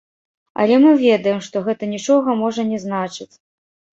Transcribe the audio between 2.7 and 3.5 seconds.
не значыць.